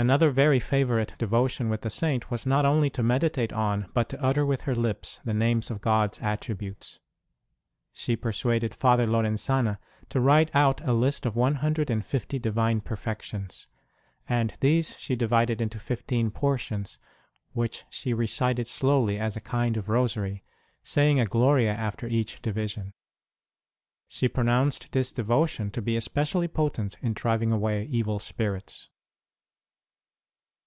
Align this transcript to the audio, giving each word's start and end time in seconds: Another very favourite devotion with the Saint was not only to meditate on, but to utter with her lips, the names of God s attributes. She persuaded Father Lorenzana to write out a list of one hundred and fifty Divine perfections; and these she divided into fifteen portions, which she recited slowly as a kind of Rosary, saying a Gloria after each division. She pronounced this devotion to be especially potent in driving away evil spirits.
Another 0.00 0.30
very 0.30 0.60
favourite 0.60 1.18
devotion 1.18 1.68
with 1.68 1.80
the 1.80 1.90
Saint 1.90 2.30
was 2.30 2.46
not 2.46 2.64
only 2.64 2.88
to 2.90 3.02
meditate 3.02 3.52
on, 3.52 3.90
but 3.94 4.08
to 4.10 4.22
utter 4.24 4.46
with 4.46 4.60
her 4.60 4.74
lips, 4.76 5.18
the 5.24 5.34
names 5.34 5.72
of 5.72 5.80
God 5.80 6.10
s 6.14 6.22
attributes. 6.22 7.00
She 7.92 8.14
persuaded 8.14 8.76
Father 8.76 9.08
Lorenzana 9.08 9.80
to 10.10 10.20
write 10.20 10.54
out 10.54 10.80
a 10.86 10.92
list 10.92 11.26
of 11.26 11.34
one 11.34 11.56
hundred 11.56 11.90
and 11.90 12.06
fifty 12.06 12.38
Divine 12.38 12.80
perfections; 12.80 13.66
and 14.28 14.54
these 14.60 14.96
she 15.00 15.16
divided 15.16 15.60
into 15.60 15.80
fifteen 15.80 16.30
portions, 16.30 17.00
which 17.52 17.82
she 17.90 18.14
recited 18.14 18.68
slowly 18.68 19.18
as 19.18 19.34
a 19.36 19.40
kind 19.40 19.76
of 19.76 19.88
Rosary, 19.88 20.44
saying 20.84 21.18
a 21.18 21.26
Gloria 21.26 21.72
after 21.72 22.06
each 22.06 22.40
division. 22.40 22.92
She 24.06 24.28
pronounced 24.28 24.92
this 24.92 25.10
devotion 25.10 25.72
to 25.72 25.82
be 25.82 25.96
especially 25.96 26.46
potent 26.46 26.94
in 27.02 27.14
driving 27.14 27.50
away 27.50 27.82
evil 27.86 28.20
spirits. 28.20 28.88